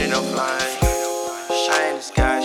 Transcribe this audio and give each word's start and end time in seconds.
Ain't 0.00 0.12
no 0.12 0.22
flying. 0.22 0.78
Shine 1.66 1.96
the 1.96 2.00
sky. 2.00 2.40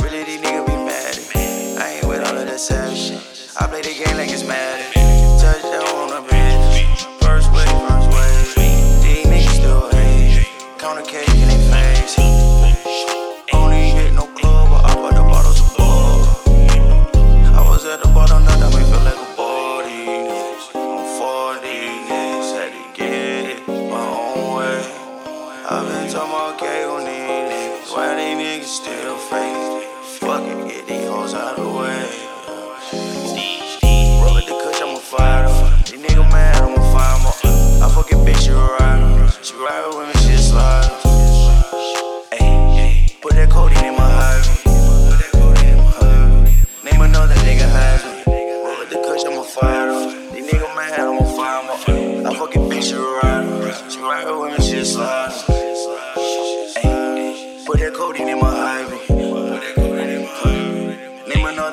Really, 0.00 0.24
these 0.24 0.42
niggas 0.42 0.66
be 0.66 0.72
mad 0.72 1.16
at 1.16 1.34
me. 1.34 1.76
I 1.78 1.88
ain't 1.94 2.06
with 2.06 2.20
all 2.20 2.36
of 2.36 2.46
that 2.46 2.60
sad 2.60 2.94
shit. 2.94 3.18
I 3.58 3.66
play 3.66 3.80
the 3.80 3.94
game 3.94 4.18
like 4.18 4.28
it's 4.28 4.44
mad. 4.44 4.92
Touchdown 5.40 5.84
on 5.84 6.22
a 6.22 6.28
bitch. 6.28 7.11
On 26.34 27.04
these 27.04 27.12
niggas. 27.12 27.92
Why 27.94 28.14
these 28.16 28.36
niggas 28.38 28.64
still 28.64 29.16
fake? 29.16 29.88
Fuck 30.18 30.42
it, 30.44 30.68
get 30.68 30.86
these 30.86 31.08
hoes 31.08 31.34
out 31.34 31.58
of 31.58 31.71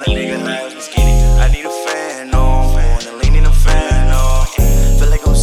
nigga. 0.06 0.38
I 1.40 1.48
need 1.52 1.66
a 1.66 1.70
fan, 1.70 2.30
a 3.46 3.52
fan. 3.52 4.08
Feel 5.00 5.10
like 5.10 5.26
I'm. 5.28 5.36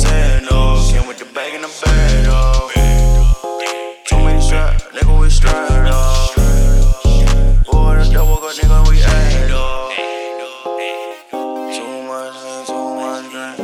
Came 0.93 1.07
with 1.07 1.19
the 1.19 1.25
bag 1.35 1.55
the 1.63 1.69
bag, 1.85 2.25
no. 2.27 2.71
Too 4.07 4.19
many 4.25 4.41
nigga, 4.95 5.15
we. 5.21 5.29
Boy, 7.65 7.97
the 7.97 8.05
double 8.13 8.37
nigga, 8.59 8.79
we 8.89 8.97
no. 9.49 9.65
Too 11.77 11.95
much, 12.09 12.37
too 12.67 12.87
much 13.01 13.27
grain. 13.33 13.59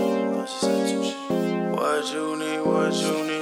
What 1.72 2.04
you 2.12 2.36
need, 2.36 2.60
what 2.60 2.94
you 2.94 3.14
need. 3.26 3.41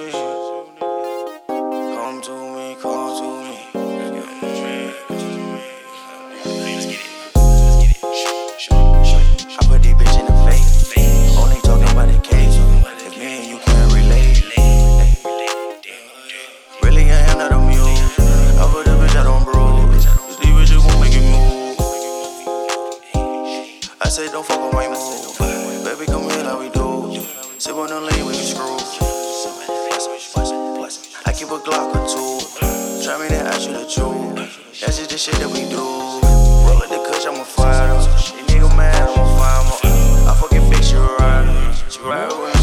Say 24.10 24.26
don't 24.32 24.44
fuck 24.44 24.60
with 24.60 24.74
my 24.74 24.88
move. 24.88 25.38
Baby, 25.84 26.06
come 26.06 26.28
here 26.28 26.42
like 26.42 26.58
we 26.58 26.68
do. 26.70 27.22
Sip 27.58 27.76
on 27.76 27.88
the 27.88 28.00
lean, 28.00 28.26
we 28.26 28.34
screw. 28.34 28.76
I 31.26 31.32
keep 31.32 31.46
a 31.48 31.58
Glock 31.62 31.94
or 31.94 32.02
two. 32.10 33.04
Try 33.04 33.22
me 33.22 33.28
to 33.28 33.36
ask 33.36 33.68
you 33.68 33.74
the 33.74 33.86
truth. 33.86 34.80
That's 34.80 34.98
just 34.98 35.10
the 35.10 35.16
shit 35.16 35.34
that 35.36 35.48
we 35.48 35.62
do. 35.70 35.78
Roll 35.78 36.80
the 36.90 36.98
kush, 37.08 37.24
I'ma 37.24 37.44
fire. 37.44 37.94
These 38.02 38.32
niggas 38.50 38.76
mad, 38.76 39.10
I'ma 39.10 39.24
fire. 39.38 40.28
I 40.28 40.34
fucking 40.40 40.62
bitch, 40.62 40.90
she 40.90 40.96
ride. 40.96 41.77
She 41.88 42.00
with 42.00 42.54
me. 42.54 42.59